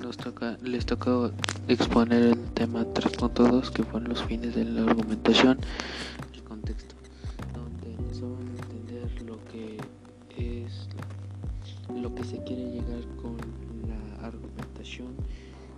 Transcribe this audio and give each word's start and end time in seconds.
nos 0.00 0.16
toca, 0.16 0.58
les 0.62 0.86
toca 0.86 1.30
exponer 1.68 2.22
el 2.22 2.44
tema 2.52 2.84
3.2 2.84 3.70
que 3.70 3.84
fueron 3.84 4.08
los 4.08 4.22
fines 4.24 4.54
de 4.54 4.64
la 4.64 4.82
argumentación, 4.82 5.58
el 6.34 6.42
contexto, 6.42 6.94
donde 7.54 7.94
nos 8.02 8.20
van 8.20 8.48
a 8.48 8.62
entender 8.62 9.22
lo 9.22 9.38
que 9.44 9.76
es 10.36 10.88
lo 11.94 12.14
que 12.14 12.24
se 12.24 12.42
quiere 12.44 12.70
llegar 12.70 13.04
con 13.20 13.36
la 13.86 14.26
argumentación 14.26 15.14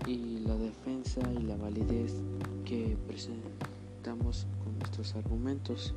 y 0.07 0.39
la 0.41 0.57
defensa 0.57 1.21
y 1.39 1.43
la 1.43 1.57
validez 1.57 2.15
que 2.65 2.97
presentamos 3.07 4.47
con 4.63 4.79
nuestros 4.79 5.15
argumentos. 5.15 5.95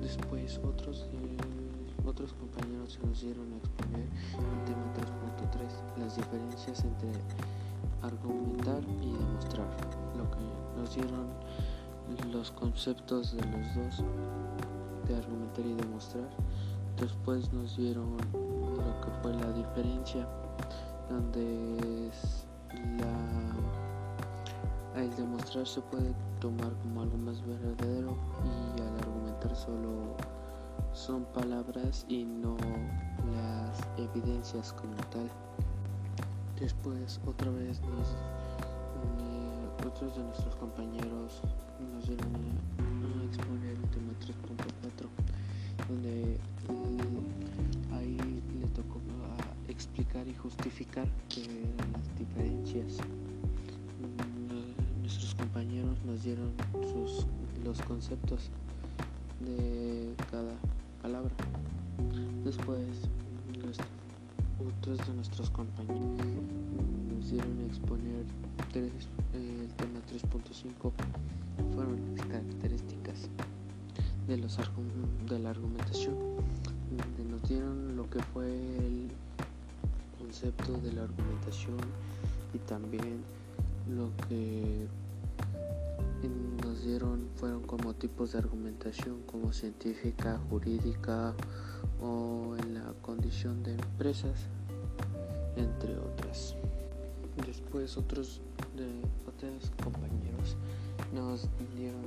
Después 0.00 0.60
otros 0.64 1.06
eh, 1.12 1.36
otros 2.06 2.32
compañeros 2.34 2.94
se 2.94 3.06
nos 3.06 3.20
dieron 3.20 3.52
a 3.52 3.56
exponer 3.56 4.00
el 4.00 4.64
tema 4.64 4.84
3.3, 5.96 6.00
las 6.02 6.16
diferencias 6.16 6.84
entre 6.84 7.10
argumentar 8.02 8.82
y 9.02 9.12
demostrar, 9.12 9.68
lo 10.16 10.30
que 10.30 10.38
nos 10.76 10.94
dieron 10.94 11.26
los 12.32 12.50
conceptos 12.52 13.32
de 13.36 13.42
los 13.42 13.74
dos, 13.74 14.04
de 15.06 15.16
argumentar 15.16 15.66
y 15.66 15.74
demostrar. 15.74 16.28
Después 16.98 17.52
nos 17.52 17.76
dieron 17.76 18.16
lo 18.16 19.00
que 19.00 19.10
fue 19.22 19.32
la 19.34 19.52
diferencia, 19.52 20.26
donde 21.08 22.08
es 22.08 22.46
la, 22.98 23.16
el 25.00 25.14
demostrar 25.16 25.66
se 25.66 25.80
puede 25.82 26.12
tomar 26.40 26.72
como 26.82 27.02
algo 27.02 27.16
más 27.18 27.40
verdadero 27.46 28.16
y 28.44 28.80
al 28.80 28.98
argumentar 28.98 29.54
solo 29.54 30.16
son 30.92 31.24
palabras 31.26 32.04
y 32.08 32.24
no 32.24 32.56
las 33.32 33.80
evidencias 33.98 34.72
como 34.72 34.96
tal. 35.10 35.30
Después 36.58 37.20
otra 37.26 37.50
vez 37.50 37.80
nos, 37.82 38.08
eh, 39.20 39.86
otros 39.86 40.16
de 40.16 40.22
nuestros 40.24 40.54
compañeros 40.56 41.40
nos 41.94 42.06
dieron 42.06 42.34
a, 42.34 43.24
exponer 43.24 43.76
el 43.76 43.90
tema 43.90 44.12
3.4 44.20 45.06
donde 45.88 46.38
mm, 46.68 47.94
ahí 47.94 48.18
le 48.60 48.66
tocó 48.68 48.98
a 48.98 49.70
explicar 49.70 50.26
y 50.26 50.34
justificar 50.34 51.06
que 51.28 51.42
las 51.92 52.18
diferencias. 52.18 52.98
Mm, 54.00 55.00
nuestros 55.02 55.34
compañeros 55.34 55.96
nos 56.04 56.22
dieron 56.24 56.52
sus, 56.82 57.26
los 57.64 57.80
conceptos 57.82 58.50
de 59.40 60.14
cada 60.30 60.52
palabra. 61.02 61.30
Después, 62.44 62.80
otros 64.58 64.98
de 65.06 65.14
nuestros 65.14 65.50
compañeros 65.50 66.26
nos 67.14 67.30
dieron 67.30 67.60
exponer 67.66 68.24
el 68.74 69.68
tema 69.76 70.00
3.5 70.12 70.92
fueron 71.74 72.16
las 72.16 72.26
características 72.26 73.28
de, 74.28 74.36
los, 74.36 74.58
de 75.28 75.38
la 75.38 75.50
argumentación, 75.50 76.14
donde 76.90 77.30
nos 77.30 77.48
dieron 77.48 77.96
lo 77.96 78.08
que 78.08 78.22
fue 78.22 78.46
el 78.46 79.10
concepto 80.18 80.78
de 80.78 80.92
la 80.92 81.02
argumentación 81.02 81.78
y 82.54 82.58
también 82.58 83.22
lo 83.88 84.10
que 84.28 84.86
dieron 86.84 87.28
fueron 87.36 87.62
como 87.62 87.94
tipos 87.94 88.32
de 88.32 88.38
argumentación 88.38 89.22
como 89.22 89.52
científica, 89.52 90.40
jurídica 90.48 91.34
o 92.02 92.56
en 92.58 92.74
la 92.74 92.92
condición 93.02 93.62
de 93.62 93.72
empresas, 93.72 94.46
entre 95.56 95.96
otras. 95.98 96.54
Después 97.46 97.96
otros 97.96 98.40
de 98.76 98.88
otros 99.26 99.70
compañeros 99.82 100.56
nos 101.14 101.48
dieron 101.76 102.04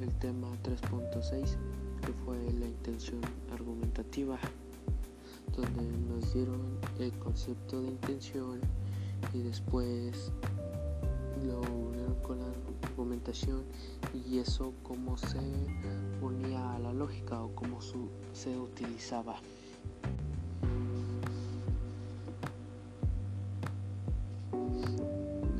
el 0.00 0.12
tema 0.18 0.48
3.6 0.62 1.56
que 2.04 2.12
fue 2.24 2.36
la 2.58 2.66
intención 2.66 3.20
argumentativa 3.52 4.38
donde 5.56 5.82
nos 6.08 6.32
dieron 6.34 6.60
el 6.98 7.12
concepto 7.18 7.80
de 7.80 7.88
intención 7.88 8.60
y 9.32 9.38
después 9.42 10.32
lo 11.46 11.60
con 12.22 12.38
la 12.38 12.46
argumentación 12.82 13.62
y 14.12 14.38
eso 14.38 14.72
cómo 14.82 15.16
se 15.16 15.38
unía 16.22 16.74
a 16.74 16.78
la 16.78 16.92
lógica 16.92 17.42
o 17.42 17.54
cómo 17.54 17.80
se 18.32 18.58
utilizaba. 18.58 19.36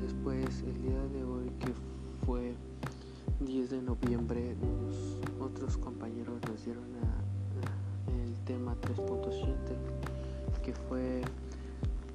Después 0.01 0.63
el 0.63 0.83
día 0.83 1.03
de 1.09 1.25
hoy 1.25 1.51
que 1.61 1.73
fue 2.25 2.55
10 3.41 3.71
de 3.71 3.83
noviembre 3.83 4.57
otros 5.41 5.77
compañeros 5.77 6.41
nos 6.49 6.65
dieron 6.65 6.85
el 8.09 8.35
tema 8.45 8.77
3.7 8.81 10.05
que 10.63 10.73
fue 10.73 11.21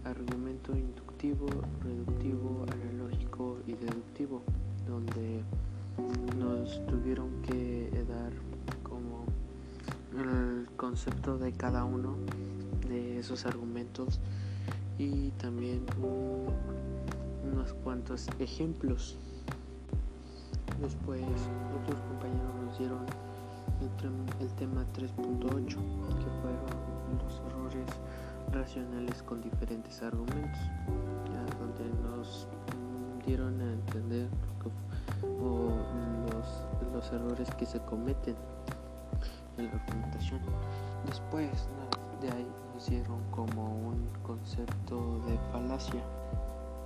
argumento 0.04 0.76
inductivo, 0.76 1.09
reductivo, 1.22 2.66
analógico 2.72 3.58
y 3.68 3.74
deductivo, 3.74 4.42
donde 4.88 5.44
nos 6.38 6.86
tuvieron 6.86 7.42
que 7.42 7.92
dar 8.08 8.32
como 8.84 9.26
el 10.18 10.68
concepto 10.78 11.38
de 11.38 11.52
cada 11.52 11.84
uno 11.84 12.16
de 12.88 13.20
esos 13.20 13.46
argumentos 13.46 14.22
y 14.98 15.32
también 15.32 15.86
unos 17.52 17.74
cuantos 17.84 18.28
ejemplos. 18.40 19.18
Después 20.82 21.22
otros 21.84 22.00
compañeros 22.00 22.56
nos 22.66 22.80
dieron 22.80 23.06
el, 23.82 24.46
el 24.46 24.54
tema 24.54 24.86
3.8 24.94 25.68
que 25.68 25.76
fueron 26.40 26.80
los 27.26 27.42
errores 27.46 27.90
racionales 28.52 29.24
con 29.24 29.42
diferentes 29.42 30.02
argumentos, 30.02 30.60
donde 31.60 31.90
nos 32.02 32.48
dieron 33.26 33.60
a 33.62 33.72
entender 33.72 34.30
los, 35.24 36.92
los 36.94 37.12
errores 37.12 37.50
que 37.56 37.66
se 37.66 37.80
cometen 37.82 38.36
en 39.58 39.66
la 39.66 39.72
argumentación. 39.74 40.40
Después 41.06 41.70
de 42.22 42.32
ahí 42.32 42.48
nos 42.74 42.86
dieron 42.88 43.22
como 43.32 43.90
un 43.90 44.10
concepto 44.24 45.20
de 45.28 45.38
falacia 45.52 46.02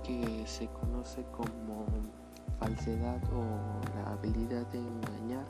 que 0.02 0.44
se 0.46 0.68
conoce 0.68 1.24
como 1.32 1.86
falsedad 2.60 3.20
o 3.32 3.96
la 3.96 4.12
habilidad 4.12 4.66
de 4.66 4.78
engañar. 4.78 5.44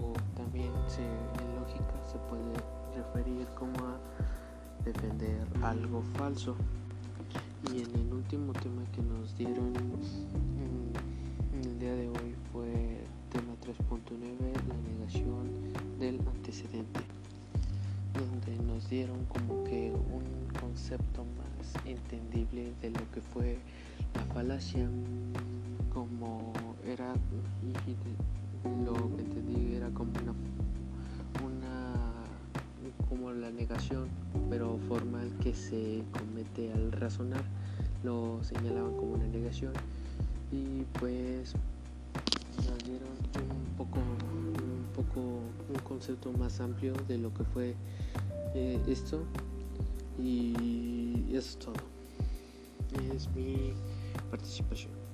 O 0.00 0.12
también 0.36 0.72
en 0.98 1.56
lógica 1.60 1.94
se 2.04 2.18
puede 2.28 2.52
referir 2.94 3.46
como 3.58 3.78
a 3.86 3.96
defender 4.86 5.46
algo 5.62 6.02
falso. 6.14 6.56
Y 7.74 7.82
en 7.82 7.94
el 7.94 8.14
último 8.14 8.52
tema 8.52 8.82
que 8.92 9.02
nos 9.02 9.36
dieron 9.36 9.72
en, 9.74 11.64
el 11.64 11.78
día 11.78 11.94
de 11.94 12.08
hoy 12.08 12.34
fue 12.52 13.00
tema 13.32 13.54
3.9, 13.64 14.06
la 14.68 14.76
negación 14.92 15.98
del 15.98 16.20
antecedente, 16.20 17.00
donde 18.14 18.62
nos 18.64 18.88
dieron 18.88 19.24
como 19.26 19.64
que 19.64 19.90
un 19.90 20.46
concepto 20.60 21.24
más 21.24 21.84
entendible 21.84 22.72
de 22.80 22.90
lo 22.90 23.10
que 23.10 23.20
fue 23.20 23.58
la 24.14 24.34
falacia, 24.34 24.88
como 25.92 26.52
era, 26.86 27.12
negación, 33.68 34.08
pero 34.48 34.78
formal 34.88 35.28
que 35.42 35.54
se 35.54 36.02
comete 36.12 36.72
al 36.72 36.92
razonar, 36.92 37.42
lo 38.04 38.38
señalaban 38.42 38.94
como 38.96 39.14
una 39.14 39.26
negación 39.26 39.72
y 40.52 40.84
pues 40.98 41.54
nos 42.56 42.78
dieron 42.84 43.08
un 43.34 43.76
poco, 43.76 43.98
un 43.98 44.86
poco, 44.94 45.20
un 45.20 45.78
concepto 45.82 46.32
más 46.32 46.60
amplio 46.60 46.94
de 47.08 47.18
lo 47.18 47.34
que 47.34 47.44
fue 47.44 47.74
eh, 48.54 48.78
esto 48.86 49.24
y 50.22 51.24
eso 51.30 51.48
es 51.50 51.58
todo. 51.58 51.74
Es 53.14 53.28
mi 53.34 53.72
participación. 54.30 55.05